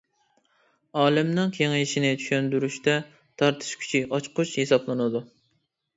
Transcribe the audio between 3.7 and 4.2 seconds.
كۈچى